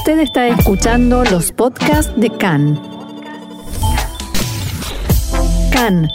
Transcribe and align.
Usted 0.00 0.20
está 0.20 0.48
escuchando 0.48 1.24
los 1.24 1.52
podcasts 1.52 2.10
de 2.16 2.30
CAN. 2.30 2.80
CAN, 5.70 6.08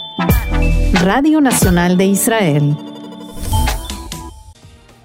Radio 1.04 1.40
Nacional 1.40 1.96
de 1.96 2.06
Israel. 2.06 2.76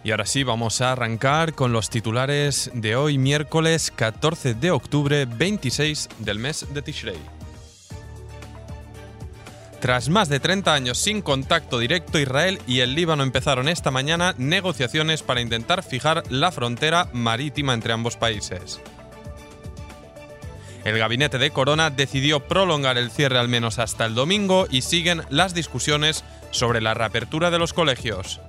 Y 0.04 0.10
ahora 0.10 0.26
sí, 0.26 0.44
vamos 0.44 0.82
a 0.82 0.94
arrancar 0.94 1.54
con 1.54 1.72
los 1.72 1.92
titulares 1.92 2.72
de 2.74 2.96
hoy, 2.96 3.20
miércoles 3.20 3.94
14 3.96 4.56
de 4.56 4.72
octubre, 4.72 5.26
26 5.26 6.10
del 6.18 6.40
mes 6.40 6.66
de 6.74 6.82
Tishrei. 6.82 7.41
Tras 9.82 10.10
más 10.10 10.30
de 10.30 10.40
30 10.40 10.76
años 10.76 11.00
sin 11.00 11.24
contacto 11.24 11.80
directo, 11.80 12.20
Israel 12.20 12.62
y 12.68 12.82
el 12.82 12.94
Líbano 12.94 13.24
empezaron 13.24 13.68
esta 13.68 13.90
mañana 13.90 14.36
negociaciones 14.38 15.24
para 15.24 15.42
intentar 15.42 15.82
fijar 15.82 16.22
la 16.30 16.52
frontera 16.52 17.10
marítima 17.14 17.74
entre 17.74 17.92
ambos 17.92 18.16
países. 18.16 18.80
El 20.86 21.00
gabinete 21.00 21.40
de 21.40 21.50
Corona 21.50 21.90
decidió 21.90 22.42
prolongar 22.42 23.00
el 23.00 23.10
cierre 23.10 23.40
al 23.40 23.48
menos 23.48 23.80
hasta 23.80 24.06
el 24.06 24.14
domingo 24.14 24.68
y 24.70 24.84
siguen 24.84 25.24
las 25.30 25.56
discusiones 25.56 26.24
sobre 26.52 26.80
la 26.80 26.94
reapertura 26.94 27.50
de 27.50 27.58
los 27.58 27.74
colegios. 27.74 28.40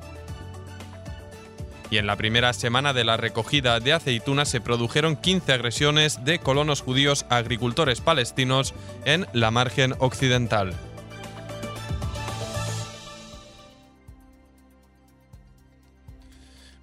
Y 1.91 1.97
en 1.97 2.07
la 2.07 2.17
primera 2.17 2.53
semana 2.53 2.93
de 2.93 3.05
la 3.05 3.17
recogida 3.17 3.81
de 3.81 3.95
aceitunas 3.95 4.51
se 4.51 4.61
produjeron 4.61 5.17
15 5.17 5.51
agresiones 5.55 6.27
de 6.27 6.41
colonos 6.41 6.83
judíos 6.83 7.25
a 7.31 7.37
agricultores 7.37 8.03
palestinos 8.03 8.75
en 9.07 9.27
la 9.33 9.51
margen 9.51 9.95
occidental. 9.99 10.75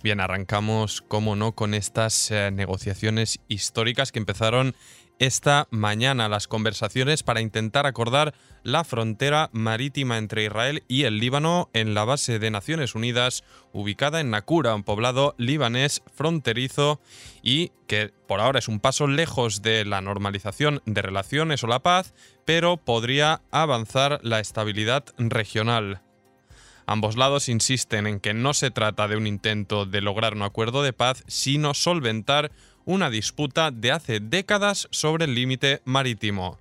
Bien, 0.02 0.22
arrancamos, 0.22 1.02
como 1.02 1.36
no, 1.36 1.54
con 1.54 1.74
estas 1.74 2.32
eh, 2.32 2.52
negociaciones 2.52 3.40
históricas 3.50 4.14
que 4.14 4.20
empezaron 4.20 4.74
esta 5.20 5.68
mañana, 5.72 6.30
las 6.30 6.48
conversaciones 6.48 7.24
para 7.24 7.42
intentar 7.42 7.86
acordar 7.86 8.34
la 8.64 8.86
frontera 8.86 9.50
marítima 9.52 10.18
entre 10.18 10.46
Israel 10.46 10.84
y 10.88 11.04
el 11.04 11.20
Líbano 11.20 11.70
en 11.74 11.94
la 11.94 12.06
base 12.06 12.40
de 12.40 12.50
Naciones 12.50 12.96
Unidas, 12.96 13.44
ubicada 13.74 14.22
en 14.22 14.30
Nakura, 14.30 14.74
un 14.74 14.84
poblado 14.84 15.36
libanés 15.38 16.02
fronterizo 16.14 17.02
y 17.44 17.74
que 17.86 18.14
por 18.28 18.40
ahora 18.40 18.60
es 18.60 18.70
un 18.70 18.80
paso 18.80 19.06
lejos 19.08 19.62
de 19.62 19.84
la 19.84 20.00
normalización 20.00 20.82
de 20.86 21.02
relaciones 21.02 21.62
o 21.66 21.68
la 21.68 21.80
paz, 21.80 22.14
pero 22.46 22.78
podría 22.78 23.42
avanzar 23.52 24.22
la 24.24 24.40
estabilidad 24.40 25.04
regional. 25.18 26.02
Ambos 26.92 27.18
lados 27.18 27.50
insisten 27.50 28.08
en 28.08 28.20
que 28.20 28.34
no 28.34 28.56
se 28.56 28.72
trata 28.72 29.08
de 29.08 29.16
un 29.16 29.28
intento 29.28 29.86
de 29.86 30.02
lograr 30.02 30.34
un 30.34 30.42
acuerdo 30.42 30.82
de 30.82 30.92
paz, 30.92 31.24
sino 31.28 31.76
solventar 31.76 32.52
una 32.84 33.12
disputa 33.12 33.70
de 33.70 33.92
hace 33.92 34.20
décadas 34.20 34.88
sobre 34.90 35.26
el 35.26 35.36
límite 35.36 35.84
marítimo. 35.86 36.58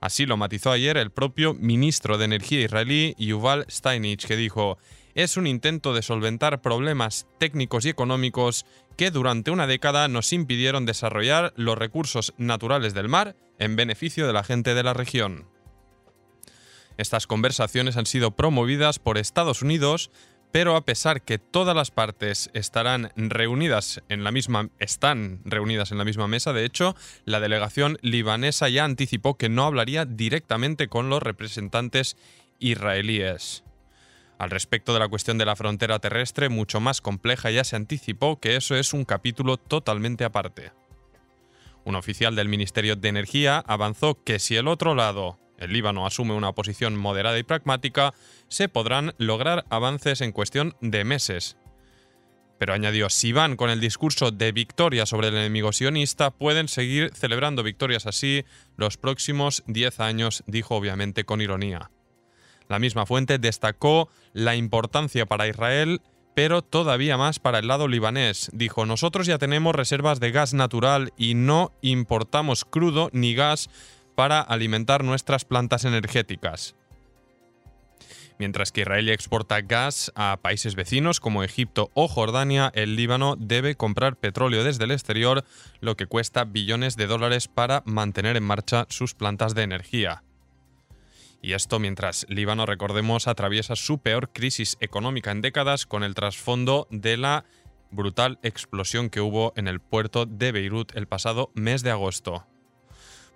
Así 0.00 0.26
lo 0.26 0.36
matizó 0.36 0.72
ayer 0.72 0.96
el 0.96 1.12
propio 1.12 1.54
ministro 1.54 2.18
de 2.18 2.24
Energía 2.24 2.62
israelí 2.62 3.14
Yuval 3.20 3.66
Steinich, 3.70 4.26
que 4.26 4.34
dijo, 4.34 4.78
es 5.14 5.36
un 5.36 5.46
intento 5.46 5.94
de 5.94 6.02
solventar 6.02 6.60
problemas 6.60 7.28
técnicos 7.38 7.84
y 7.84 7.90
económicos 7.90 8.66
que 8.96 9.12
durante 9.12 9.52
una 9.52 9.68
década 9.68 10.08
nos 10.08 10.32
impidieron 10.32 10.86
desarrollar 10.86 11.52
los 11.54 11.78
recursos 11.78 12.34
naturales 12.36 12.94
del 12.94 13.08
mar 13.08 13.36
en 13.60 13.76
beneficio 13.76 14.26
de 14.26 14.32
la 14.32 14.42
gente 14.42 14.74
de 14.74 14.82
la 14.82 14.92
región. 14.92 15.46
Estas 17.00 17.26
conversaciones 17.26 17.96
han 17.96 18.04
sido 18.04 18.32
promovidas 18.32 18.98
por 18.98 19.16
Estados 19.16 19.62
Unidos, 19.62 20.10
pero 20.52 20.76
a 20.76 20.84
pesar 20.84 21.22
que 21.22 21.38
todas 21.38 21.74
las 21.74 21.90
partes 21.90 22.50
estarán 22.52 23.10
reunidas 23.16 24.02
en 24.10 24.22
la 24.22 24.30
misma 24.30 24.68
están 24.78 25.40
reunidas 25.46 25.92
en 25.92 25.96
la 25.96 26.04
misma 26.04 26.28
mesa, 26.28 26.52
de 26.52 26.66
hecho, 26.66 26.94
la 27.24 27.40
delegación 27.40 27.96
libanesa 28.02 28.68
ya 28.68 28.84
anticipó 28.84 29.38
que 29.38 29.48
no 29.48 29.64
hablaría 29.64 30.04
directamente 30.04 30.88
con 30.88 31.08
los 31.08 31.22
representantes 31.22 32.18
israelíes. 32.58 33.64
Al 34.36 34.50
respecto 34.50 34.92
de 34.92 34.98
la 34.98 35.08
cuestión 35.08 35.38
de 35.38 35.46
la 35.46 35.56
frontera 35.56 36.00
terrestre, 36.00 36.50
mucho 36.50 36.80
más 36.80 37.00
compleja, 37.00 37.50
ya 37.50 37.64
se 37.64 37.76
anticipó 37.76 38.40
que 38.40 38.56
eso 38.56 38.76
es 38.76 38.92
un 38.92 39.06
capítulo 39.06 39.56
totalmente 39.56 40.24
aparte. 40.24 40.72
Un 41.82 41.94
oficial 41.94 42.36
del 42.36 42.50
Ministerio 42.50 42.94
de 42.94 43.08
Energía 43.08 43.64
avanzó 43.66 44.22
que 44.22 44.38
si 44.38 44.56
el 44.56 44.68
otro 44.68 44.94
lado 44.94 45.38
el 45.60 45.72
Líbano 45.72 46.06
asume 46.06 46.34
una 46.34 46.52
posición 46.52 46.96
moderada 46.96 47.38
y 47.38 47.44
pragmática, 47.44 48.12
se 48.48 48.68
podrán 48.68 49.14
lograr 49.18 49.64
avances 49.70 50.20
en 50.22 50.32
cuestión 50.32 50.74
de 50.80 51.04
meses. 51.04 51.56
Pero 52.58 52.74
añadió, 52.74 53.08
si 53.08 53.32
van 53.32 53.56
con 53.56 53.70
el 53.70 53.80
discurso 53.80 54.32
de 54.32 54.52
victoria 54.52 55.06
sobre 55.06 55.28
el 55.28 55.36
enemigo 55.36 55.72
sionista, 55.72 56.30
pueden 56.30 56.68
seguir 56.68 57.10
celebrando 57.14 57.62
victorias 57.62 58.06
así 58.06 58.44
los 58.76 58.96
próximos 58.96 59.62
10 59.66 60.00
años, 60.00 60.42
dijo 60.46 60.74
obviamente 60.74 61.24
con 61.24 61.40
ironía. 61.40 61.90
La 62.68 62.78
misma 62.78 63.06
fuente 63.06 63.38
destacó 63.38 64.10
la 64.32 64.56
importancia 64.56 65.26
para 65.26 65.48
Israel, 65.48 66.02
pero 66.34 66.62
todavía 66.62 67.16
más 67.16 67.38
para 67.38 67.58
el 67.58 67.66
lado 67.66 67.88
libanés. 67.88 68.50
Dijo, 68.52 68.86
nosotros 68.86 69.26
ya 69.26 69.38
tenemos 69.38 69.74
reservas 69.74 70.20
de 70.20 70.30
gas 70.30 70.54
natural 70.54 71.12
y 71.16 71.34
no 71.34 71.72
importamos 71.82 72.64
crudo 72.64 73.10
ni 73.12 73.34
gas 73.34 73.70
para 74.20 74.42
alimentar 74.42 75.02
nuestras 75.02 75.46
plantas 75.46 75.86
energéticas. 75.86 76.76
Mientras 78.38 78.70
que 78.70 78.82
Israel 78.82 79.08
exporta 79.08 79.62
gas 79.62 80.12
a 80.14 80.36
países 80.42 80.74
vecinos 80.74 81.20
como 81.20 81.42
Egipto 81.42 81.90
o 81.94 82.06
Jordania, 82.06 82.70
el 82.74 82.96
Líbano 82.96 83.36
debe 83.38 83.76
comprar 83.76 84.16
petróleo 84.16 84.62
desde 84.62 84.84
el 84.84 84.90
exterior, 84.90 85.46
lo 85.80 85.96
que 85.96 86.04
cuesta 86.04 86.44
billones 86.44 86.96
de 86.96 87.06
dólares 87.06 87.48
para 87.48 87.82
mantener 87.86 88.36
en 88.36 88.42
marcha 88.42 88.84
sus 88.90 89.14
plantas 89.14 89.54
de 89.54 89.62
energía. 89.62 90.22
Y 91.40 91.54
esto 91.54 91.78
mientras 91.78 92.26
Líbano, 92.28 92.66
recordemos, 92.66 93.26
atraviesa 93.26 93.74
su 93.74 94.00
peor 94.00 94.34
crisis 94.34 94.76
económica 94.80 95.30
en 95.30 95.40
décadas 95.40 95.86
con 95.86 96.04
el 96.04 96.14
trasfondo 96.14 96.88
de 96.90 97.16
la 97.16 97.46
brutal 97.90 98.38
explosión 98.42 99.08
que 99.08 99.22
hubo 99.22 99.54
en 99.56 99.66
el 99.66 99.80
puerto 99.80 100.26
de 100.26 100.52
Beirut 100.52 100.94
el 100.94 101.08
pasado 101.08 101.50
mes 101.54 101.82
de 101.82 101.90
agosto. 101.90 102.49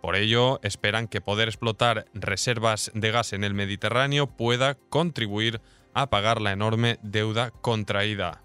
Por 0.04 0.16
ello, 0.16 0.60
esperan 0.62 1.08
que 1.08 1.22
poder 1.22 1.48
explotar 1.48 2.04
reservas 2.12 2.90
de 2.92 3.10
gas 3.10 3.32
en 3.32 3.42
el 3.42 3.54
Mediterráneo 3.54 4.26
pueda 4.26 4.74
contribuir 4.74 5.62
a 5.94 6.10
pagar 6.10 6.42
la 6.42 6.52
enorme 6.52 6.98
deuda 7.02 7.52
contraída. 7.52 8.42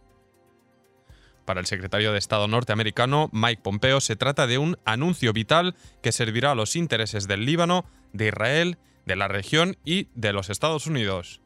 Para 1.43 1.59
el 1.59 1.65
secretario 1.65 2.13
de 2.13 2.17
Estado 2.17 2.47
norteamericano, 2.47 3.29
Mike 3.33 3.61
Pompeo, 3.61 3.99
se 3.99 4.15
trata 4.15 4.47
de 4.47 4.57
un 4.57 4.77
anuncio 4.85 5.33
vital 5.33 5.75
que 6.01 6.13
servirá 6.13 6.51
a 6.51 6.55
los 6.55 6.77
intereses 6.77 7.27
del 7.27 7.43
Líbano, 7.43 7.83
de 8.13 8.27
Israel, 8.29 8.77
de 9.05 9.17
la 9.17 9.27
región 9.27 9.75
y 9.83 10.07
de 10.15 10.31
los 10.31 10.49
Estados 10.49 10.87
Unidos. 10.87 11.41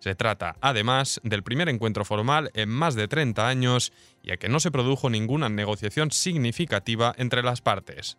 Se 0.00 0.16
trata, 0.16 0.56
además, 0.60 1.20
del 1.22 1.44
primer 1.44 1.68
encuentro 1.68 2.04
formal 2.04 2.50
en 2.54 2.70
más 2.70 2.96
de 2.96 3.06
30 3.06 3.46
años, 3.46 3.92
ya 4.24 4.36
que 4.36 4.48
no 4.48 4.58
se 4.58 4.72
produjo 4.72 5.10
ninguna 5.10 5.48
negociación 5.48 6.10
significativa 6.10 7.14
entre 7.16 7.44
las 7.44 7.60
partes. 7.60 8.18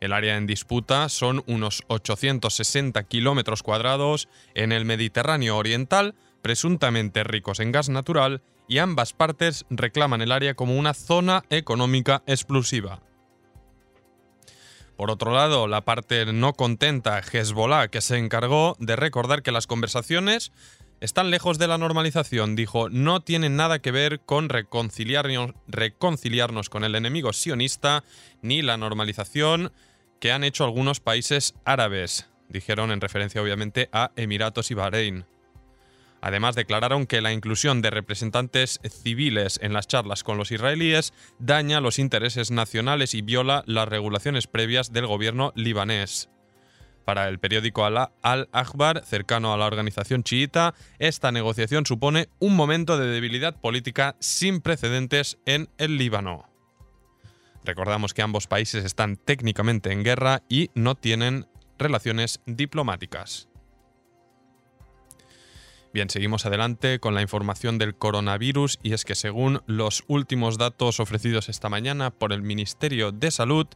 El 0.00 0.14
área 0.14 0.38
en 0.38 0.46
disputa 0.46 1.10
son 1.10 1.42
unos 1.46 1.82
860 1.88 3.02
kilómetros 3.04 3.62
cuadrados 3.62 4.28
en 4.54 4.72
el 4.72 4.86
Mediterráneo 4.86 5.58
Oriental, 5.58 6.14
presuntamente 6.40 7.22
ricos 7.22 7.60
en 7.60 7.70
gas 7.70 7.90
natural, 7.90 8.42
y 8.66 8.78
ambas 8.78 9.12
partes 9.12 9.66
reclaman 9.68 10.22
el 10.22 10.32
área 10.32 10.54
como 10.54 10.76
una 10.76 10.94
zona 10.94 11.44
económica 11.50 12.22
exclusiva. 12.26 13.02
Por 14.96 15.10
otro 15.10 15.32
lado, 15.32 15.66
la 15.66 15.84
parte 15.84 16.32
no 16.32 16.54
contenta, 16.54 17.20
Hezbollah, 17.20 17.88
que 17.88 18.00
se 18.00 18.16
encargó 18.16 18.76
de 18.78 18.96
recordar 18.96 19.42
que 19.42 19.52
las 19.52 19.66
conversaciones 19.66 20.50
están 21.00 21.30
lejos 21.30 21.58
de 21.58 21.66
la 21.66 21.78
normalización, 21.78 22.56
dijo, 22.56 22.90
no 22.90 23.20
tienen 23.20 23.56
nada 23.56 23.80
que 23.80 23.90
ver 23.90 24.20
con 24.20 24.48
reconciliarnos, 24.48 25.52
reconciliarnos 25.66 26.68
con 26.68 26.84
el 26.84 26.94
enemigo 26.94 27.32
sionista 27.32 28.04
ni 28.42 28.60
la 28.60 28.76
normalización 28.76 29.72
que 30.20 30.32
han 30.32 30.44
hecho 30.44 30.64
algunos 30.64 31.00
países 31.00 31.54
árabes, 31.64 32.28
dijeron 32.48 32.92
en 32.92 33.00
referencia 33.00 33.42
obviamente 33.42 33.88
a 33.92 34.12
Emiratos 34.16 34.70
y 34.70 34.74
Bahrein. 34.74 35.24
Además, 36.20 36.54
declararon 36.54 37.06
que 37.06 37.22
la 37.22 37.32
inclusión 37.32 37.80
de 37.80 37.90
representantes 37.90 38.78
civiles 39.02 39.58
en 39.62 39.72
las 39.72 39.86
charlas 39.86 40.22
con 40.22 40.36
los 40.36 40.52
israelíes 40.52 41.14
daña 41.38 41.80
los 41.80 41.98
intereses 41.98 42.50
nacionales 42.50 43.14
y 43.14 43.22
viola 43.22 43.64
las 43.66 43.88
regulaciones 43.88 44.46
previas 44.46 44.92
del 44.92 45.06
gobierno 45.06 45.52
libanés. 45.56 46.28
Para 47.06 47.26
el 47.28 47.38
periódico 47.38 47.86
Al-Akhbar, 47.86 49.02
cercano 49.04 49.54
a 49.54 49.56
la 49.56 49.66
organización 49.66 50.22
chiita, 50.22 50.74
esta 50.98 51.32
negociación 51.32 51.86
supone 51.86 52.28
un 52.38 52.54
momento 52.54 52.98
de 52.98 53.06
debilidad 53.06 53.58
política 53.58 54.16
sin 54.20 54.60
precedentes 54.60 55.38
en 55.46 55.70
el 55.78 55.96
Líbano. 55.96 56.49
Recordamos 57.64 58.14
que 58.14 58.22
ambos 58.22 58.46
países 58.46 58.84
están 58.84 59.16
técnicamente 59.16 59.92
en 59.92 60.02
guerra 60.02 60.42
y 60.48 60.70
no 60.74 60.94
tienen 60.94 61.46
relaciones 61.78 62.40
diplomáticas. 62.46 63.48
Bien, 65.92 66.08
seguimos 66.08 66.46
adelante 66.46 67.00
con 67.00 67.14
la 67.16 67.22
información 67.22 67.76
del 67.76 67.96
coronavirus 67.96 68.78
y 68.80 68.92
es 68.92 69.04
que 69.04 69.16
según 69.16 69.60
los 69.66 70.04
últimos 70.06 70.56
datos 70.56 71.00
ofrecidos 71.00 71.48
esta 71.48 71.68
mañana 71.68 72.10
por 72.10 72.32
el 72.32 72.42
Ministerio 72.42 73.10
de 73.10 73.32
Salud, 73.32 73.66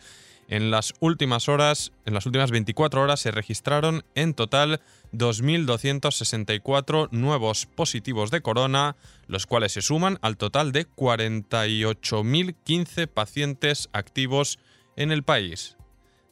en 0.49 0.71
las 0.71 0.95
últimas 1.01 1.49
horas, 1.49 1.93
en 2.05 2.13
las 2.15 2.27
últimas 2.27 2.51
24 2.51 3.03
horas 3.03 3.21
se 3.21 3.31
registraron 3.31 4.05
en 4.15 4.35
total 4.35 4.83
2.264 5.13 7.09
nuevos 7.11 7.67
positivos 7.67 8.31
de 8.31 8.41
corona, 8.41 8.97
los 9.27 9.47
cuales 9.47 9.73
se 9.73 9.83
suman 9.83 10.19
al 10.23 10.37
total 10.37 10.73
de 10.73 10.89
48.015 10.89 13.09
pacientes 13.09 13.89
activos 13.93 14.59
en 14.97 15.13
el 15.13 15.23
país. 15.23 15.77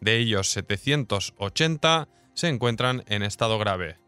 De 0.01 0.19
ellos, 0.19 0.49
780 0.49 2.09
se 2.35 2.49
encuentran 2.49 3.05
en 3.07 3.23
estado 3.23 3.59
grave. 3.59 3.99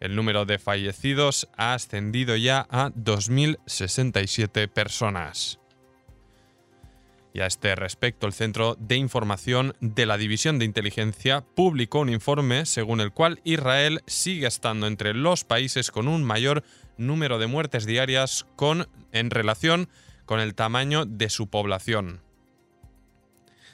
El 0.00 0.14
número 0.14 0.44
de 0.44 0.58
fallecidos 0.58 1.48
ha 1.56 1.74
ascendido 1.74 2.36
ya 2.36 2.66
a 2.70 2.90
2.067 2.90 4.68
personas. 4.68 5.58
Y 7.32 7.40
a 7.40 7.46
este 7.46 7.74
respecto, 7.74 8.26
el 8.26 8.32
Centro 8.32 8.76
de 8.80 8.96
Información 8.96 9.74
de 9.80 10.06
la 10.06 10.16
División 10.16 10.58
de 10.58 10.64
Inteligencia 10.64 11.44
publicó 11.54 12.00
un 12.00 12.08
informe 12.08 12.66
según 12.66 13.00
el 13.00 13.12
cual 13.12 13.40
Israel 13.44 14.02
sigue 14.06 14.46
estando 14.46 14.86
entre 14.86 15.14
los 15.14 15.44
países 15.44 15.90
con 15.90 16.08
un 16.08 16.24
mayor 16.24 16.64
número 16.96 17.38
de 17.38 17.46
muertes 17.46 17.86
diarias 17.86 18.46
con, 18.56 18.88
en 19.12 19.30
relación 19.30 19.88
con 20.24 20.40
el 20.40 20.54
tamaño 20.54 21.04
de 21.04 21.30
su 21.30 21.48
población. 21.48 22.22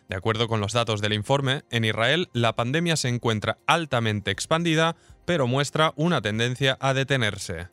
De 0.08 0.16
acuerdo 0.16 0.48
con 0.48 0.60
los 0.60 0.72
datos 0.72 1.00
del 1.00 1.14
informe, 1.14 1.62
en 1.70 1.84
Israel 1.84 2.28
la 2.32 2.54
pandemia 2.54 2.96
se 2.96 3.08
encuentra 3.08 3.58
altamente 3.66 4.30
expandida, 4.30 4.96
pero 5.24 5.46
muestra 5.46 5.94
una 5.96 6.20
tendencia 6.20 6.76
a 6.80 6.92
detenerse. 6.92 7.68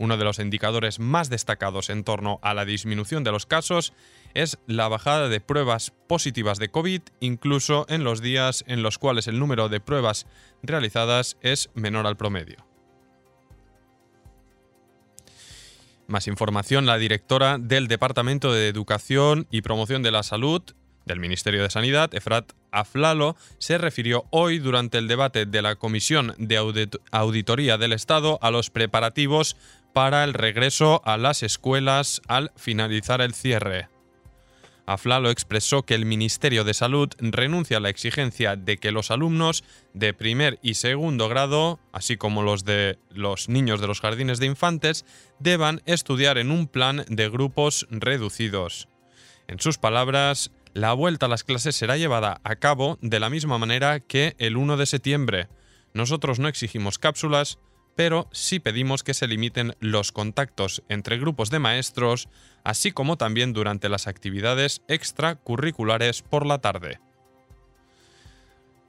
Uno 0.00 0.16
de 0.16 0.24
los 0.24 0.38
indicadores 0.38 0.98
más 0.98 1.28
destacados 1.28 1.90
en 1.90 2.04
torno 2.04 2.38
a 2.40 2.54
la 2.54 2.64
disminución 2.64 3.22
de 3.22 3.32
los 3.32 3.44
casos 3.44 3.92
es 4.32 4.58
la 4.66 4.88
bajada 4.88 5.28
de 5.28 5.42
pruebas 5.42 5.92
positivas 6.08 6.58
de 6.58 6.70
COVID, 6.70 7.02
incluso 7.20 7.84
en 7.90 8.02
los 8.02 8.22
días 8.22 8.64
en 8.66 8.82
los 8.82 8.96
cuales 8.96 9.28
el 9.28 9.38
número 9.38 9.68
de 9.68 9.80
pruebas 9.80 10.26
realizadas 10.62 11.36
es 11.42 11.68
menor 11.74 12.06
al 12.06 12.16
promedio. 12.16 12.66
Más 16.06 16.28
información, 16.28 16.86
la 16.86 16.96
directora 16.96 17.58
del 17.58 17.86
Departamento 17.86 18.54
de 18.54 18.68
Educación 18.68 19.48
y 19.50 19.60
Promoción 19.60 20.02
de 20.02 20.12
la 20.12 20.22
Salud 20.22 20.62
del 21.04 21.20
Ministerio 21.20 21.62
de 21.62 21.70
Sanidad, 21.70 22.14
Efrat 22.14 22.52
Aflalo, 22.70 23.36
se 23.58 23.78
refirió 23.78 24.24
hoy 24.30 24.58
durante 24.58 24.98
el 24.98 25.08
debate 25.08 25.46
de 25.46 25.62
la 25.62 25.76
Comisión 25.76 26.34
de 26.38 26.56
Auditoría 27.10 27.78
del 27.78 27.92
Estado 27.92 28.38
a 28.42 28.50
los 28.50 28.70
preparativos 28.70 29.56
para 29.92 30.24
el 30.24 30.34
regreso 30.34 31.02
a 31.04 31.16
las 31.16 31.42
escuelas 31.42 32.22
al 32.28 32.52
finalizar 32.56 33.20
el 33.20 33.34
cierre. 33.34 33.88
Aflalo 34.86 35.30
expresó 35.30 35.84
que 35.84 35.94
el 35.94 36.04
Ministerio 36.04 36.64
de 36.64 36.74
Salud 36.74 37.08
renuncia 37.18 37.76
a 37.76 37.80
la 37.80 37.90
exigencia 37.90 38.56
de 38.56 38.78
que 38.78 38.90
los 38.90 39.12
alumnos 39.12 39.62
de 39.94 40.14
primer 40.14 40.58
y 40.62 40.74
segundo 40.74 41.28
grado, 41.28 41.78
así 41.92 42.16
como 42.16 42.42
los 42.42 42.64
de 42.64 42.98
los 43.10 43.48
niños 43.48 43.80
de 43.80 43.86
los 43.86 44.00
jardines 44.00 44.40
de 44.40 44.46
infantes, 44.46 45.04
deban 45.38 45.80
estudiar 45.86 46.38
en 46.38 46.50
un 46.50 46.66
plan 46.66 47.04
de 47.08 47.28
grupos 47.28 47.86
reducidos. 47.90 48.88
En 49.46 49.60
sus 49.60 49.78
palabras, 49.78 50.50
la 50.74 50.92
vuelta 50.92 51.26
a 51.26 51.28
las 51.28 51.44
clases 51.44 51.76
será 51.76 51.96
llevada 51.96 52.40
a 52.44 52.56
cabo 52.56 52.98
de 53.00 53.20
la 53.20 53.30
misma 53.30 53.58
manera 53.58 54.00
que 54.00 54.34
el 54.38 54.56
1 54.56 54.76
de 54.76 54.86
septiembre. 54.86 55.48
Nosotros 55.94 56.38
no 56.38 56.48
exigimos 56.48 56.98
cápsulas, 56.98 57.58
pero 57.96 58.28
sí 58.32 58.60
pedimos 58.60 59.02
que 59.02 59.14
se 59.14 59.26
limiten 59.26 59.74
los 59.80 60.12
contactos 60.12 60.82
entre 60.88 61.18
grupos 61.18 61.50
de 61.50 61.58
maestros, 61.58 62.28
así 62.64 62.92
como 62.92 63.16
también 63.16 63.52
durante 63.52 63.88
las 63.88 64.06
actividades 64.06 64.82
extracurriculares 64.88 66.22
por 66.22 66.46
la 66.46 66.58
tarde. 66.58 67.00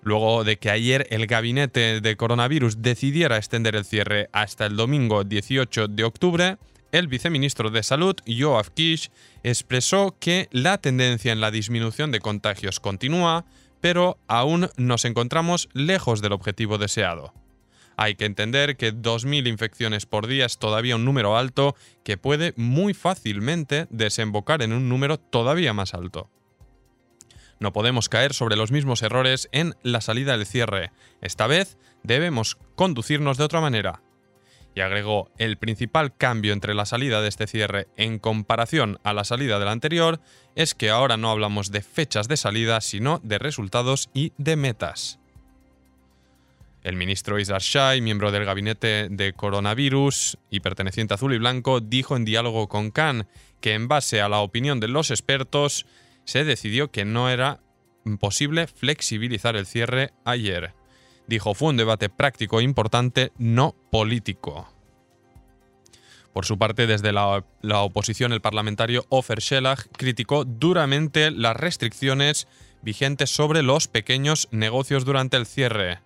Luego 0.03 0.43
de 0.43 0.57
que 0.57 0.69
ayer 0.69 1.07
el 1.11 1.27
gabinete 1.27 2.01
de 2.01 2.17
coronavirus 2.17 2.81
decidiera 2.81 3.37
extender 3.37 3.75
el 3.75 3.85
cierre 3.85 4.29
hasta 4.31 4.65
el 4.65 4.75
domingo 4.75 5.23
18 5.23 5.87
de 5.89 6.03
octubre, 6.03 6.57
el 6.91 7.07
viceministro 7.07 7.69
de 7.69 7.83
Salud, 7.83 8.15
Joaf 8.27 8.69
Kish, 8.69 9.11
expresó 9.43 10.15
que 10.19 10.47
la 10.51 10.77
tendencia 10.77 11.31
en 11.31 11.41
la 11.41 11.51
disminución 11.51 12.11
de 12.11 12.19
contagios 12.19 12.79
continúa, 12.79 13.45
pero 13.79 14.17
aún 14.27 14.69
nos 14.77 15.05
encontramos 15.05 15.69
lejos 15.73 16.21
del 16.21 16.33
objetivo 16.33 16.77
deseado. 16.77 17.33
Hay 17.97 18.15
que 18.15 18.25
entender 18.25 18.77
que 18.77 18.93
2.000 18.93 19.47
infecciones 19.47 20.05
por 20.05 20.27
día 20.27 20.45
es 20.45 20.57
todavía 20.57 20.95
un 20.95 21.05
número 21.05 21.37
alto 21.37 21.75
que 22.03 22.17
puede 22.17 22.53
muy 22.55 22.93
fácilmente 22.93 23.87
desembocar 23.89 24.61
en 24.61 24.73
un 24.73 24.89
número 24.89 25.19
todavía 25.19 25.73
más 25.73 25.93
alto. 25.93 26.29
No 27.59 27.73
podemos 27.73 28.09
caer 28.09 28.33
sobre 28.33 28.55
los 28.55 28.71
mismos 28.71 29.03
errores 29.03 29.49
en 29.51 29.75
la 29.83 30.01
salida 30.01 30.35
del 30.35 30.47
cierre. 30.47 30.91
Esta 31.21 31.45
vez 31.45 31.77
debemos 32.01 32.57
conducirnos 32.75 33.37
de 33.37 33.43
otra 33.43 33.61
manera, 33.61 34.01
y 34.73 34.81
agregó, 34.81 35.29
el 35.37 35.57
principal 35.57 36.15
cambio 36.15 36.53
entre 36.53 36.73
la 36.73 36.85
salida 36.85 37.21
de 37.21 37.27
este 37.27 37.47
cierre 37.47 37.87
en 37.97 38.19
comparación 38.19 38.99
a 39.03 39.13
la 39.13 39.23
salida 39.23 39.59
del 39.59 39.67
anterior 39.67 40.21
es 40.55 40.75
que 40.75 40.89
ahora 40.89 41.17
no 41.17 41.29
hablamos 41.29 41.71
de 41.71 41.81
fechas 41.81 42.27
de 42.27 42.37
salida, 42.37 42.79
sino 42.81 43.19
de 43.23 43.37
resultados 43.37 44.09
y 44.13 44.31
de 44.37 44.55
metas. 44.55 45.19
El 46.83 46.95
ministro 46.95 47.37
Isar 47.37 47.61
Shai, 47.61 48.01
miembro 48.01 48.31
del 48.31 48.45
gabinete 48.45 49.07
de 49.09 49.33
coronavirus 49.33 50.37
y 50.49 50.61
perteneciente 50.61 51.13
a 51.13 51.15
Azul 51.15 51.33
y 51.33 51.37
Blanco, 51.37 51.79
dijo 51.79 52.15
en 52.15 52.25
diálogo 52.25 52.67
con 52.69 52.91
Khan 52.91 53.27
que 53.59 53.73
en 53.73 53.87
base 53.87 54.21
a 54.21 54.29
la 54.29 54.39
opinión 54.39 54.79
de 54.79 54.87
los 54.87 55.11
expertos 55.11 55.85
se 56.23 56.43
decidió 56.43 56.89
que 56.89 57.05
no 57.05 57.29
era 57.29 57.59
posible 58.19 58.65
flexibilizar 58.65 59.55
el 59.55 59.67
cierre 59.67 60.11
ayer 60.25 60.73
dijo 61.31 61.53
fue 61.53 61.69
un 61.69 61.77
debate 61.77 62.09
práctico 62.09 62.59
e 62.59 62.63
importante, 62.63 63.31
no 63.37 63.73
político. 63.89 64.67
Por 66.33 66.45
su 66.45 66.57
parte, 66.57 66.87
desde 66.87 67.11
la, 67.11 67.43
oposición, 67.83 68.33
el 68.33 68.41
parlamentario 68.41 69.05
Ofer 69.09 69.39
Shelah 69.39 69.77
criticó 69.97 70.45
duramente 70.45 71.31
las 71.31 71.55
restricciones 71.55 72.47
vigentes 72.81 73.29
sobre 73.29 73.63
los 73.63 73.87
pequeños 73.87 74.49
negocios 74.51 75.05
durante 75.05 75.37
el 75.37 75.45
cierre. 75.45 75.99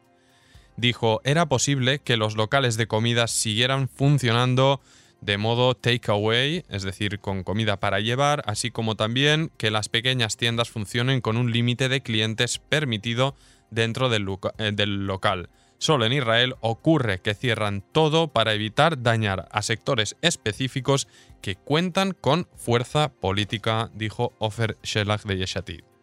Dijo, 0.77 1.21
era 1.23 1.47
posible 1.47 1.99
que 1.99 2.17
los 2.17 2.35
locales 2.35 2.77
de 2.77 2.87
comida 2.87 3.27
siguieran 3.27 3.87
funcionando 3.87 4.81
de 5.21 5.37
modo 5.37 5.73
takeaway, 5.73 6.65
es 6.69 6.83
decir, 6.83 7.19
con 7.19 7.43
comida 7.43 7.79
para 7.79 7.99
llevar, 7.99 8.43
así 8.45 8.69
como 8.69 8.95
también 8.95 9.51
que 9.57 9.71
las 9.71 9.89
pequeñas 9.89 10.37
tiendas 10.37 10.69
funcionen 10.69 11.21
con 11.21 11.37
un 11.37 11.51
límite 11.51 11.89
de 11.89 12.01
clientes 12.01 12.59
permitido 12.59 13.35
dentro 13.69 14.13
eh, 14.13 14.71
del, 14.71 15.07
local. 15.07 15.49
Solo 15.77 16.05
en 16.05 16.13
Israel 16.13 16.55
ocurre 16.61 17.19
que 17.19 17.33
cierran 17.33 17.83
todo 17.91 18.29
para 18.29 18.53
evitar 18.53 19.01
dañar 19.01 19.47
a 19.51 19.61
sectores 19.61 20.15
específicos 20.21 21.07
que 21.41 21.55
cuentan 21.55 22.13
con 22.13 22.47
fuerza 22.55 23.09
política, 23.09 23.89
dijo 23.93 24.33
Ofer 24.39 24.77
Shelah 24.83 25.19
de 25.25 25.37
Yeshatid. 25.37 25.94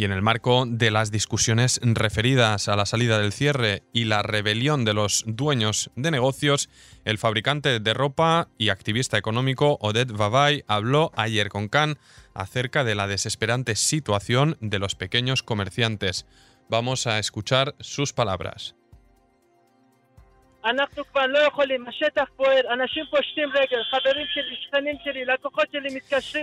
Y 0.00 0.04
en 0.04 0.12
el 0.12 0.22
marco 0.22 0.64
de 0.64 0.92
las 0.92 1.10
discusiones 1.10 1.80
referidas 1.82 2.68
a 2.68 2.76
la 2.76 2.86
salida 2.86 3.18
del 3.18 3.32
cierre 3.32 3.82
y 3.92 4.04
la 4.04 4.22
rebelión 4.22 4.84
de 4.84 4.94
los 4.94 5.24
dueños 5.26 5.90
de 5.96 6.12
negocios, 6.12 6.70
el 7.04 7.18
fabricante 7.18 7.80
de 7.80 7.94
ropa 7.94 8.48
y 8.58 8.68
activista 8.68 9.18
económico 9.18 9.76
Oded 9.80 10.12
Vavai 10.12 10.62
habló 10.68 11.10
ayer 11.16 11.48
con 11.48 11.68
Khan 11.68 11.98
acerca 12.32 12.84
de 12.84 12.94
la 12.94 13.08
desesperante 13.08 13.74
situación 13.74 14.56
de 14.60 14.78
los 14.78 14.94
pequeños 14.94 15.42
comerciantes. 15.42 16.26
Vamos 16.70 17.08
a 17.08 17.18
escuchar 17.18 17.74
sus 17.80 18.12
palabras. 18.12 18.77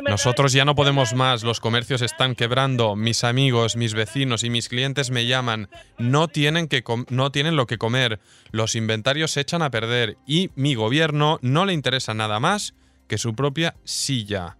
Nosotros 0.09 0.53
ya 0.53 0.65
no 0.65 0.73
podemos 0.73 1.13
más, 1.13 1.43
los 1.43 1.59
comercios 1.59 2.01
están 2.01 2.35
quebrando, 2.35 2.95
mis 2.95 3.23
amigos, 3.23 3.75
mis 3.75 3.93
vecinos 3.93 4.43
y 4.43 4.49
mis 4.49 4.69
clientes 4.69 5.11
me 5.11 5.25
llaman, 5.25 5.69
no 5.97 6.27
tienen, 6.27 6.67
que 6.67 6.83
no 7.09 7.31
tienen 7.31 7.55
lo 7.55 7.67
que 7.67 7.77
comer, 7.77 8.19
los 8.51 8.75
inventarios 8.75 9.31
se 9.31 9.41
echan 9.41 9.61
a 9.61 9.69
perder 9.69 10.17
y 10.25 10.49
mi 10.55 10.75
gobierno 10.75 11.39
no 11.41 11.65
le 11.65 11.73
interesa 11.73 12.13
nada 12.13 12.39
más 12.39 12.73
que 13.07 13.17
su 13.17 13.35
propia 13.35 13.75
silla. 13.83 14.57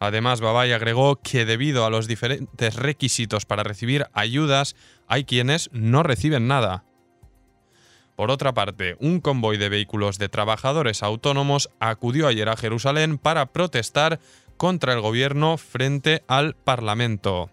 Además, 0.00 0.40
Babay 0.40 0.72
agregó 0.72 1.16
que 1.16 1.44
debido 1.44 1.84
a 1.84 1.90
los 1.90 2.06
diferentes 2.06 2.76
requisitos 2.76 3.44
para 3.46 3.64
recibir 3.64 4.06
ayudas, 4.12 4.76
hay 5.08 5.24
quienes 5.24 5.70
no 5.72 6.02
reciben 6.04 6.46
nada. 6.46 6.84
Por 8.18 8.32
otra 8.32 8.52
parte, 8.52 8.96
un 8.98 9.20
convoy 9.20 9.58
de 9.58 9.68
vehículos 9.68 10.18
de 10.18 10.28
trabajadores 10.28 11.04
autónomos 11.04 11.70
acudió 11.78 12.26
ayer 12.26 12.48
a 12.48 12.56
Jerusalén 12.56 13.16
para 13.16 13.52
protestar 13.52 14.18
contra 14.56 14.92
el 14.92 15.00
gobierno 15.00 15.56
frente 15.56 16.24
al 16.26 16.56
Parlamento. 16.56 17.48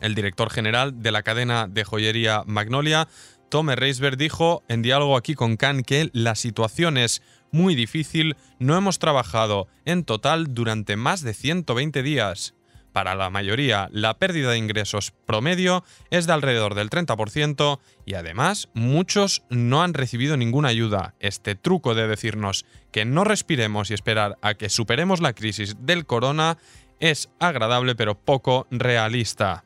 El 0.00 0.16
director 0.16 0.50
general 0.50 1.04
de 1.04 1.12
la 1.12 1.22
cadena 1.22 1.68
de 1.68 1.84
joyería 1.84 2.42
Magnolia 2.46 3.06
Tome 3.48 3.76
Reisberg 3.76 4.16
dijo 4.16 4.64
en 4.66 4.82
diálogo 4.82 5.16
aquí 5.16 5.36
con 5.36 5.56
Khan 5.56 5.84
que 5.84 6.10
la 6.14 6.34
situación 6.34 6.98
es 6.98 7.22
muy 7.52 7.76
difícil, 7.76 8.36
no 8.58 8.76
hemos 8.76 8.98
trabajado 8.98 9.68
en 9.84 10.02
total 10.02 10.52
durante 10.52 10.96
más 10.96 11.22
de 11.22 11.32
120 11.32 12.02
días. 12.02 12.56
Para 12.92 13.14
la 13.14 13.30
mayoría, 13.30 13.88
la 13.92 14.14
pérdida 14.14 14.50
de 14.50 14.58
ingresos 14.58 15.12
promedio 15.24 15.84
es 16.10 16.26
de 16.26 16.32
alrededor 16.32 16.74
del 16.74 16.90
30% 16.90 17.78
y 18.04 18.14
además 18.14 18.68
muchos 18.74 19.42
no 19.48 19.82
han 19.82 19.94
recibido 19.94 20.36
ninguna 20.36 20.68
ayuda. 20.68 21.14
Este 21.20 21.54
truco 21.54 21.94
de 21.94 22.08
decirnos 22.08 22.66
que 22.90 23.04
no 23.04 23.22
respiremos 23.22 23.90
y 23.90 23.94
esperar 23.94 24.38
a 24.42 24.54
que 24.54 24.68
superemos 24.68 25.20
la 25.20 25.34
crisis 25.34 25.76
del 25.80 26.04
corona 26.04 26.58
es 26.98 27.30
agradable 27.38 27.94
pero 27.94 28.18
poco 28.18 28.66
realista. 28.70 29.64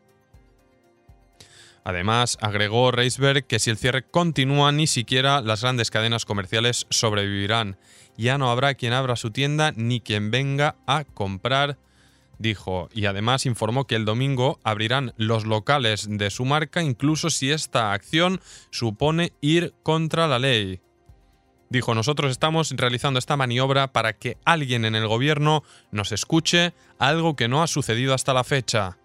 Además, 1.85 2.39
agregó 2.41 2.91
Reisberg 2.91 3.47
que 3.47 3.59
si 3.59 3.69
el 3.69 3.77
cierre 3.77 4.05
continúa, 4.05 4.73
ni 4.73 4.87
siquiera 4.87 5.43
las 5.43 5.61
grandes 5.63 5.91
cadenas 5.91 6.25
comerciales 6.25 6.87
sobrevivirán. 6.89 7.77
Ya 8.17 8.39
no 8.39 8.51
habrá 8.51 8.75
quien 8.75 8.95
abra 8.95 9.17
su 9.17 9.31
tienda 9.31 9.73
ni 9.77 10.01
quien 10.01 10.31
venga 10.31 10.77
a 10.87 11.05
comprar 11.05 11.77
dijo, 12.39 12.89
y 12.93 13.07
además 13.07 13.47
informó 13.47 13.87
que 13.87 13.97
el 13.97 14.05
domingo 14.05 14.59
abrirán 14.65 15.13
los 15.17 15.45
locales 15.45 16.07
de 16.09 16.31
su 16.31 16.45
marca 16.45 16.83
incluso 16.83 17.31
si 17.31 17.51
esta 17.51 17.93
acción 17.93 18.41
supone 18.71 19.33
ir 19.41 19.75
contra 19.83 20.27
la 20.27 20.39
ley. 20.39 20.81
Dijo, 21.71 21.95
nosotros 21.95 22.31
estamos 22.31 22.73
realizando 22.77 23.19
esta 23.19 23.37
maniobra 23.37 23.93
para 23.93 24.13
que 24.13 24.39
alguien 24.45 24.85
en 24.85 24.95
el 24.95 25.09
gobierno 25.09 25.65
nos 25.91 26.13
escuche, 26.13 26.73
algo 26.99 27.35
que 27.37 27.49
no 27.49 27.63
ha 27.63 27.67
sucedido 27.67 28.15
hasta 28.15 28.35
la 28.35 28.45
fecha. 28.45 28.99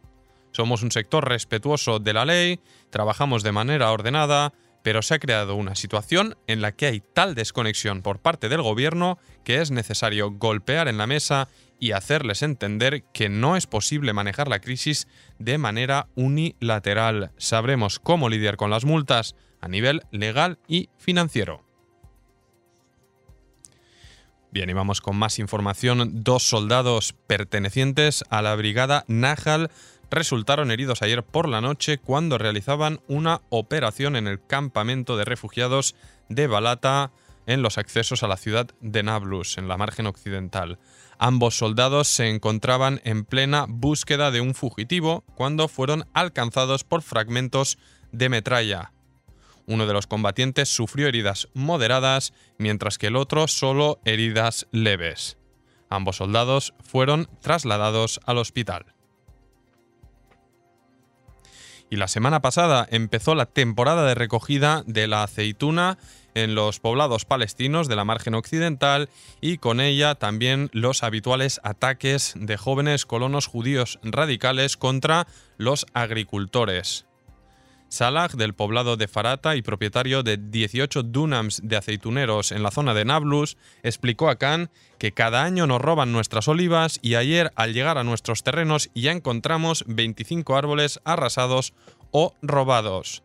Somos 0.51 0.83
un 0.83 0.91
sector 0.91 1.27
respetuoso 1.27 1.99
de 1.99 2.13
la 2.13 2.25
ley, 2.25 2.59
trabajamos 2.89 3.43
de 3.43 3.51
manera 3.51 3.91
ordenada, 3.91 4.53
pero 4.83 5.01
se 5.01 5.15
ha 5.15 5.19
creado 5.19 5.55
una 5.55 5.75
situación 5.75 6.37
en 6.47 6.61
la 6.61 6.71
que 6.71 6.87
hay 6.87 7.01
tal 7.01 7.35
desconexión 7.35 8.01
por 8.01 8.19
parte 8.19 8.49
del 8.49 8.61
gobierno 8.61 9.19
que 9.43 9.61
es 9.61 9.71
necesario 9.71 10.31
golpear 10.31 10.87
en 10.87 10.97
la 10.97 11.07
mesa 11.07 11.47
y 11.79 11.93
hacerles 11.93 12.41
entender 12.41 13.03
que 13.13 13.29
no 13.29 13.55
es 13.55 13.67
posible 13.67 14.13
manejar 14.13 14.47
la 14.47 14.59
crisis 14.59 15.07
de 15.37 15.57
manera 15.57 16.07
unilateral. 16.15 17.31
Sabremos 17.37 17.99
cómo 17.99 18.29
lidiar 18.29 18.57
con 18.57 18.69
las 18.69 18.85
multas 18.85 19.35
a 19.61 19.67
nivel 19.67 20.03
legal 20.11 20.59
y 20.67 20.89
financiero. 20.97 21.63
Bien, 24.51 24.69
y 24.69 24.73
vamos 24.73 24.99
con 24.99 25.15
más 25.15 25.37
información. 25.37 26.23
Dos 26.23 26.43
soldados 26.43 27.13
pertenecientes 27.27 28.23
a 28.29 28.41
la 28.41 28.55
brigada 28.55 29.05
Nahal 29.07 29.69
resultaron 30.09 30.71
heridos 30.71 31.03
ayer 31.03 31.23
por 31.23 31.47
la 31.47 31.61
noche 31.61 31.99
cuando 31.99 32.39
realizaban 32.39 32.99
una 33.07 33.41
operación 33.49 34.15
en 34.15 34.27
el 34.27 34.43
campamento 34.43 35.17
de 35.17 35.25
refugiados 35.25 35.95
de 36.29 36.47
Balata 36.47 37.11
en 37.49 37.63
los 37.63 37.79
accesos 37.79 38.21
a 38.21 38.27
la 38.27 38.37
ciudad 38.37 38.67
de 38.79 39.01
Nablus, 39.01 39.57
en 39.57 39.67
la 39.67 39.75
margen 39.75 40.05
occidental. 40.05 40.77
Ambos 41.17 41.57
soldados 41.57 42.07
se 42.07 42.29
encontraban 42.29 43.01
en 43.03 43.25
plena 43.25 43.65
búsqueda 43.67 44.29
de 44.29 44.39
un 44.39 44.53
fugitivo 44.53 45.23
cuando 45.33 45.67
fueron 45.67 46.07
alcanzados 46.13 46.83
por 46.83 47.01
fragmentos 47.01 47.79
de 48.11 48.29
metralla. 48.29 48.93
Uno 49.65 49.87
de 49.87 49.93
los 49.93 50.05
combatientes 50.05 50.69
sufrió 50.69 51.07
heridas 51.07 51.49
moderadas, 51.55 52.33
mientras 52.59 52.99
que 52.99 53.07
el 53.07 53.15
otro 53.15 53.47
solo 53.47 53.99
heridas 54.05 54.67
leves. 54.71 55.39
Ambos 55.89 56.17
soldados 56.17 56.75
fueron 56.83 57.27
trasladados 57.41 58.19
al 58.27 58.37
hospital. 58.37 58.93
Y 61.89 61.95
la 61.95 62.07
semana 62.07 62.41
pasada 62.41 62.87
empezó 62.91 63.33
la 63.33 63.47
temporada 63.47 64.05
de 64.05 64.13
recogida 64.13 64.83
de 64.85 65.07
la 65.07 65.23
aceituna 65.23 65.97
en 66.35 66.55
los 66.55 66.79
poblados 66.79 67.25
palestinos 67.25 67.87
de 67.87 67.95
la 67.95 68.05
margen 68.05 68.35
occidental 68.35 69.09
y 69.41 69.57
con 69.57 69.79
ella 69.81 70.15
también 70.15 70.69
los 70.73 71.03
habituales 71.03 71.59
ataques 71.63 72.33
de 72.35 72.57
jóvenes 72.57 73.05
colonos 73.05 73.47
judíos 73.47 73.99
radicales 74.03 74.77
contra 74.77 75.27
los 75.57 75.85
agricultores. 75.93 77.05
Salah, 77.89 78.27
del 78.27 78.53
poblado 78.53 78.97
de 78.97 79.07
Farata 79.07 79.55
y 79.55 79.63
propietario 79.63 80.21
de 80.21 80.37
18 80.37 81.01
dunams 81.01 81.61
de 81.63 81.75
aceituneros 81.75 82.51
en 82.51 82.61
la 82.61 82.69
zona 82.69 82.93
de 82.93 83.03
Nablus, 83.03 83.57
explicó 83.81 84.29
a 84.29 84.35
Khan 84.35 84.69
que 84.99 85.11
cada 85.11 85.43
año 85.43 85.65
nos 85.65 85.81
roban 85.81 86.11
nuestras 86.11 86.47
olivas 86.47 86.99
y 87.01 87.15
ayer 87.15 87.51
al 87.55 87.73
llegar 87.73 87.97
a 87.97 88.03
nuestros 88.03 88.43
terrenos 88.43 88.91
ya 88.93 89.11
encontramos 89.11 89.85
25 89.87 90.55
árboles 90.55 90.99
arrasados 91.03 91.73
o 92.11 92.35
robados. 92.43 93.23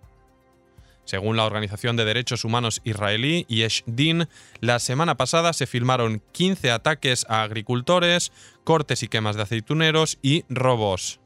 Según 1.04 1.36
la 1.36 1.44
Organización 1.44 1.96
de 1.96 2.04
Derechos 2.04 2.44
Humanos 2.44 2.80
israelí 2.84 3.44
Yesh 3.48 3.84
Din, 3.86 4.26
la 4.60 4.78
semana 4.78 5.16
pasada 5.16 5.52
se 5.52 5.66
filmaron 5.66 6.22
15 6.32 6.70
ataques 6.70 7.26
a 7.28 7.42
agricultores, 7.42 8.32
cortes 8.64 9.02
y 9.02 9.08
quemas 9.08 9.36
de 9.36 9.42
aceituneros 9.42 10.18
y 10.22 10.44
robos. 10.48 11.20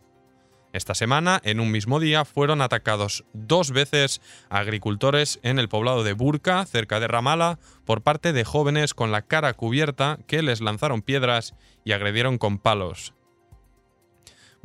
Esta 0.73 0.95
semana, 0.95 1.41
en 1.45 1.61
un 1.61 1.71
mismo 1.71 1.99
día, 1.99 2.25
fueron 2.27 2.61
atacados 2.61 3.25
dos 3.33 3.71
veces 3.71 4.21
agricultores 4.51 5.41
en 5.43 5.59
el 5.59 5.69
poblado 5.69 6.05
de 6.05 6.13
Burka, 6.13 6.65
cerca 6.67 7.01
de 7.01 7.09
Ramala, 7.09 7.59
por 7.87 8.03
parte 8.03 8.35
de 8.35 8.45
jóvenes 8.45 8.93
con 8.93 9.11
la 9.11 9.23
cara 9.23 9.55
cubierta 9.55 10.19
que 10.27 10.43
les 10.43 10.61
lanzaron 10.61 11.01
piedras 11.01 11.55
y 11.85 11.93
agredieron 11.93 12.37
con 12.37 12.59
palos. 12.59 13.15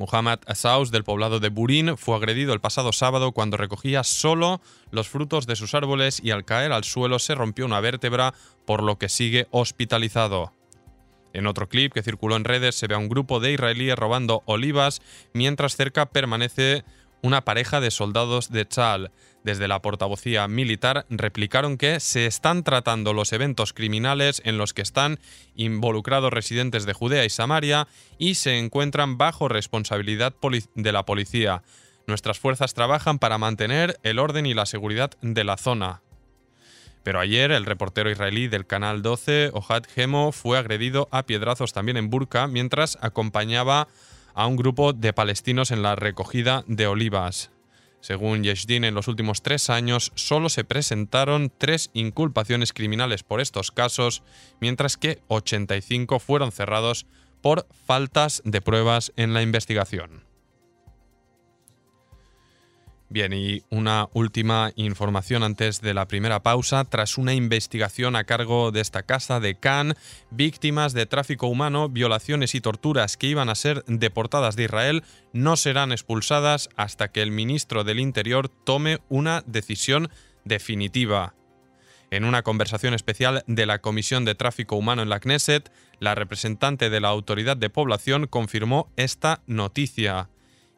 Muhammad 0.03 0.39
Asaus 0.47 0.91
del 0.91 1.05
poblado 1.05 1.39
de 1.39 1.47
Burin 1.47 1.95
fue 1.95 2.17
agredido 2.17 2.51
el 2.53 2.59
pasado 2.59 2.91
sábado 2.91 3.31
cuando 3.31 3.55
recogía 3.55 4.03
solo 4.03 4.59
los 4.91 5.07
frutos 5.07 5.47
de 5.47 5.55
sus 5.55 5.73
árboles 5.75 6.19
y 6.21 6.31
al 6.31 6.43
caer 6.43 6.73
al 6.73 6.83
suelo 6.83 7.19
se 7.19 7.35
rompió 7.35 7.65
una 7.65 7.79
vértebra, 7.79 8.33
por 8.65 8.83
lo 8.83 8.97
que 8.97 9.07
sigue 9.07 9.47
hospitalizado. 9.51 10.51
En 11.31 11.47
otro 11.47 11.69
clip 11.69 11.93
que 11.93 12.03
circuló 12.03 12.35
en 12.35 12.43
redes 12.43 12.75
se 12.75 12.87
ve 12.87 12.95
a 12.95 12.97
un 12.97 13.07
grupo 13.07 13.39
de 13.39 13.53
israelíes 13.53 13.95
robando 13.95 14.43
olivas 14.45 15.01
mientras 15.33 15.77
cerca 15.77 16.07
permanece 16.07 16.83
una 17.21 17.45
pareja 17.45 17.79
de 17.79 17.89
soldados 17.89 18.51
de 18.51 18.67
Chal. 18.67 19.09
Desde 19.43 19.67
la 19.67 19.81
portavocía 19.81 20.47
militar 20.47 21.05
replicaron 21.09 21.77
que 21.77 21.99
se 21.99 22.25
están 22.25 22.63
tratando 22.63 23.13
los 23.13 23.33
eventos 23.33 23.73
criminales 23.73 24.41
en 24.45 24.57
los 24.57 24.73
que 24.73 24.81
están 24.81 25.19
involucrados 25.55 26.31
residentes 26.31 26.85
de 26.85 26.93
Judea 26.93 27.25
y 27.25 27.29
Samaria 27.29 27.87
y 28.17 28.35
se 28.35 28.57
encuentran 28.57 29.17
bajo 29.17 29.49
responsabilidad 29.49 30.33
de 30.75 30.91
la 30.93 31.05
policía. 31.05 31.61
Nuestras 32.07 32.39
fuerzas 32.39 32.73
trabajan 32.73 33.19
para 33.19 33.37
mantener 33.37 33.99
el 34.03 34.19
orden 34.19 34.45
y 34.45 34.53
la 34.53 34.65
seguridad 34.65 35.11
de 35.21 35.43
la 35.43 35.57
zona. 35.57 36.01
Pero 37.03 37.19
ayer 37.19 37.51
el 37.51 37.65
reportero 37.65 38.09
israelí 38.09 38.47
del 38.47 38.65
Canal 38.65 39.01
12, 39.01 39.51
Ohad 39.53 39.83
Gemo, 39.93 40.31
fue 40.31 40.57
agredido 40.57 41.09
a 41.11 41.25
piedrazos 41.25 41.73
también 41.73 41.97
en 41.97 42.09
Burka 42.09 42.47
mientras 42.47 42.97
acompañaba 43.01 43.89
a 44.33 44.47
un 44.47 44.55
grupo 44.55 44.93
de 44.93 45.11
palestinos 45.11 45.71
en 45.71 45.83
la 45.83 45.95
recogida 45.95 46.63
de 46.67 46.87
olivas. 46.87 47.52
Según 48.03 48.43
Yeshdin, 48.43 48.83
en 48.83 48.95
los 48.95 49.07
últimos 49.07 49.41
tres 49.43 49.69
años 49.69 50.11
solo 50.15 50.49
se 50.49 50.65
presentaron 50.65 51.49
tres 51.57 51.89
inculpaciones 51.93 52.73
criminales 52.73 53.23
por 53.23 53.39
estos 53.39 53.71
casos, 53.71 54.23
mientras 54.59 54.97
que 54.97 55.21
85 55.29 56.19
fueron 56.19 56.51
cerrados 56.51 57.05
por 57.41 57.65
faltas 57.87 58.41
de 58.43 58.59
pruebas 58.59 59.13
en 59.15 59.33
la 59.33 59.41
investigación. 59.41 60.32
Bien, 63.13 63.31
y 63.31 63.61
una 63.69 64.09
última 64.13 64.71
información 64.75 65.43
antes 65.43 65.81
de 65.81 65.93
la 65.93 66.07
primera 66.07 66.41
pausa. 66.41 66.83
Tras 66.83 67.19
una 67.19 67.35
investigación 67.35 68.15
a 68.15 68.23
cargo 68.23 68.71
de 68.71 68.81
esta 68.81 69.03
casa 69.03 69.39
de 69.39 69.53
Cannes, 69.53 69.97
víctimas 70.31 70.93
de 70.93 71.05
tráfico 71.05 71.45
humano, 71.45 71.89
violaciones 71.89 72.55
y 72.55 72.61
torturas 72.61 73.15
que 73.15 73.27
iban 73.27 73.49
a 73.49 73.55
ser 73.55 73.83
deportadas 73.85 74.55
de 74.55 74.63
Israel 74.63 75.03
no 75.31 75.57
serán 75.57 75.91
expulsadas 75.91 76.69
hasta 76.75 77.11
que 77.11 77.21
el 77.21 77.29
ministro 77.29 77.83
del 77.83 77.99
Interior 77.99 78.49
tome 78.49 78.97
una 79.09 79.43
decisión 79.45 80.09
definitiva. 80.43 81.35
En 82.09 82.25
una 82.25 82.41
conversación 82.41 82.95
especial 82.95 83.43
de 83.45 83.67
la 83.67 83.77
Comisión 83.77 84.25
de 84.25 84.33
Tráfico 84.33 84.75
Humano 84.75 85.03
en 85.03 85.09
la 85.09 85.19
Knesset, 85.19 85.71
la 85.99 86.15
representante 86.15 86.89
de 86.89 86.99
la 86.99 87.09
Autoridad 87.09 87.57
de 87.57 87.69
Población 87.69 88.25
confirmó 88.25 88.91
esta 88.95 89.43
noticia. 89.45 90.29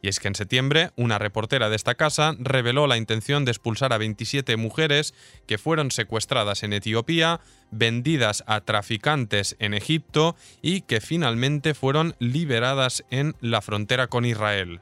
Y 0.06 0.08
es 0.08 0.20
que 0.20 0.28
en 0.28 0.36
septiembre, 0.36 0.92
una 0.98 1.18
reportera 1.18 1.68
de 1.68 1.76
esta 1.76 1.96
casa 1.96 2.36
reveló 2.38 2.86
la 2.86 2.96
intención 2.96 3.44
de 3.44 3.50
expulsar 3.50 3.92
a 3.92 3.98
27 3.98 4.56
mujeres 4.56 5.16
que 5.48 5.58
fueron 5.58 5.90
secuestradas 5.90 6.62
en 6.62 6.74
Etiopía, 6.74 7.40
vendidas 7.72 8.44
a 8.46 8.62
traficantes 8.62 9.56
en 9.58 9.74
Egipto 9.74 10.36
y 10.62 10.82
que 10.82 11.02
finalmente 11.02 11.74
fueron 11.74 12.16
liberadas 12.20 13.04
en 13.10 13.36
la 13.42 13.64
frontera 13.64 14.06
con 14.06 14.26
Israel. 14.26 14.82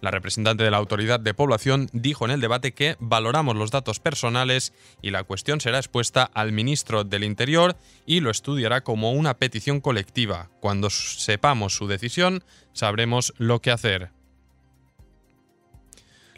La 0.00 0.10
representante 0.10 0.64
de 0.64 0.70
la 0.70 0.78
Autoridad 0.78 1.20
de 1.20 1.34
Población 1.34 1.88
dijo 1.92 2.24
en 2.24 2.30
el 2.30 2.40
debate 2.40 2.72
que 2.72 2.96
valoramos 3.00 3.54
los 3.56 3.70
datos 3.70 4.00
personales 4.00 4.72
y 5.02 5.10
la 5.10 5.24
cuestión 5.24 5.60
será 5.60 5.78
expuesta 5.78 6.24
al 6.24 6.52
ministro 6.52 7.04
del 7.04 7.24
Interior 7.24 7.76
y 8.06 8.20
lo 8.20 8.30
estudiará 8.30 8.82
como 8.82 9.12
una 9.12 9.34
petición 9.34 9.80
colectiva. 9.80 10.48
Cuando 10.60 10.88
sepamos 10.88 11.74
su 11.74 11.86
decisión, 11.86 12.42
sabremos 12.72 13.34
lo 13.36 13.60
que 13.60 13.70
hacer. 13.70 14.10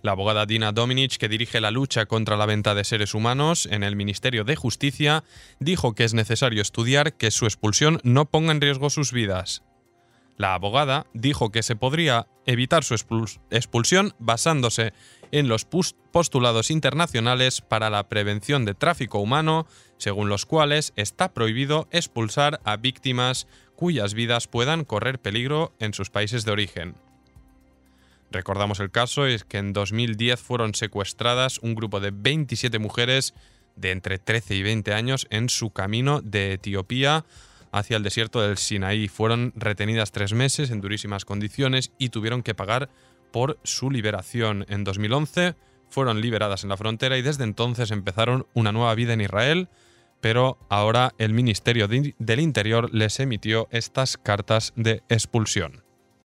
La 0.02 0.12
abogada 0.12 0.46
Dina 0.46 0.72
Dominic, 0.72 1.16
que 1.16 1.28
dirige 1.28 1.60
la 1.60 1.70
lucha 1.70 2.06
contra 2.06 2.36
la 2.36 2.46
venta 2.46 2.74
de 2.74 2.82
seres 2.82 3.14
humanos 3.14 3.66
en 3.70 3.84
el 3.84 3.94
Ministerio 3.94 4.42
de 4.42 4.56
Justicia, 4.56 5.22
dijo 5.60 5.94
que 5.94 6.02
es 6.02 6.12
necesario 6.12 6.60
estudiar 6.60 7.12
que 7.12 7.30
su 7.30 7.44
expulsión 7.44 8.00
no 8.02 8.28
ponga 8.28 8.50
en 8.50 8.60
riesgo 8.60 8.90
sus 8.90 9.12
vidas. 9.12 9.62
La 10.36 10.54
abogada 10.54 11.06
dijo 11.12 11.52
que 11.52 11.62
se 11.62 11.76
podría 11.76 12.26
evitar 12.46 12.84
su 12.84 12.94
expulsión 12.94 14.14
basándose 14.18 14.92
en 15.30 15.48
los 15.48 15.64
postulados 15.64 16.70
internacionales 16.70 17.60
para 17.60 17.90
la 17.90 18.08
prevención 18.08 18.64
de 18.64 18.74
tráfico 18.74 19.18
humano, 19.18 19.66
según 19.96 20.28
los 20.28 20.46
cuales 20.46 20.92
está 20.96 21.32
prohibido 21.32 21.88
expulsar 21.90 22.60
a 22.64 22.76
víctimas 22.76 23.46
cuyas 23.76 24.14
vidas 24.14 24.46
puedan 24.46 24.84
correr 24.84 25.20
peligro 25.20 25.74
en 25.78 25.94
sus 25.94 26.10
países 26.10 26.44
de 26.44 26.52
origen. 26.52 26.94
Recordamos 28.30 28.80
el 28.80 28.90
caso, 28.90 29.26
es 29.26 29.44
que 29.44 29.58
en 29.58 29.72
2010 29.72 30.40
fueron 30.40 30.74
secuestradas 30.74 31.58
un 31.58 31.74
grupo 31.74 32.00
de 32.00 32.10
27 32.12 32.78
mujeres 32.78 33.34
de 33.76 33.90
entre 33.90 34.18
13 34.18 34.54
y 34.54 34.62
20 34.62 34.94
años 34.94 35.26
en 35.30 35.48
su 35.48 35.70
camino 35.70 36.20
de 36.20 36.54
Etiopía 36.54 37.24
hacia 37.72 37.96
el 37.96 38.02
desierto 38.02 38.40
del 38.40 38.58
Sinaí. 38.58 39.08
Fueron 39.08 39.52
retenidas 39.56 40.12
tres 40.12 40.32
meses 40.32 40.70
en 40.70 40.80
durísimas 40.80 41.24
condiciones 41.24 41.92
y 41.98 42.10
tuvieron 42.10 42.42
que 42.42 42.54
pagar 42.54 42.90
por 43.32 43.58
su 43.64 43.90
liberación. 43.90 44.64
En 44.68 44.84
2011 44.84 45.56
fueron 45.88 46.20
liberadas 46.20 46.62
en 46.62 46.68
la 46.68 46.76
frontera 46.76 47.18
y 47.18 47.22
desde 47.22 47.44
entonces 47.44 47.90
empezaron 47.90 48.46
una 48.54 48.72
nueva 48.72 48.94
vida 48.94 49.14
en 49.14 49.20
Israel, 49.20 49.68
pero 50.20 50.58
ahora 50.68 51.12
el 51.18 51.32
Ministerio 51.32 51.88
del 51.88 52.40
Interior 52.40 52.94
les 52.94 53.18
emitió 53.18 53.68
estas 53.70 54.16
cartas 54.16 54.72
de 54.76 55.02
expulsión. 55.08 55.81